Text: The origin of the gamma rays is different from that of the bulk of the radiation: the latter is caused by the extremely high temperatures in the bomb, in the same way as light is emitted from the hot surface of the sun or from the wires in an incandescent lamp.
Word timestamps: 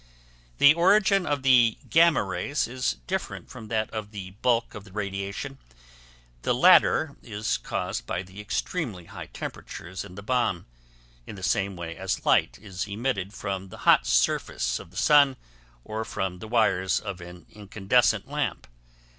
The 0.57 0.73
origin 0.73 1.27
of 1.27 1.43
the 1.43 1.77
gamma 1.87 2.23
rays 2.23 2.67
is 2.67 2.97
different 3.05 3.51
from 3.51 3.67
that 3.67 3.87
of 3.91 4.09
the 4.09 4.31
bulk 4.31 4.73
of 4.73 4.83
the 4.83 4.91
radiation: 4.91 5.59
the 6.41 6.55
latter 6.55 7.17
is 7.21 7.59
caused 7.59 8.07
by 8.07 8.23
the 8.23 8.41
extremely 8.41 9.05
high 9.05 9.27
temperatures 9.27 10.03
in 10.03 10.15
the 10.15 10.23
bomb, 10.23 10.65
in 11.27 11.35
the 11.35 11.43
same 11.43 11.75
way 11.75 11.95
as 11.97 12.25
light 12.25 12.57
is 12.59 12.87
emitted 12.87 13.31
from 13.31 13.69
the 13.69 13.77
hot 13.85 14.07
surface 14.07 14.79
of 14.79 14.89
the 14.89 14.97
sun 14.97 15.37
or 15.83 16.03
from 16.03 16.39
the 16.39 16.47
wires 16.47 16.99
in 16.99 17.21
an 17.21 17.45
incandescent 17.51 18.27
lamp. 18.27 18.65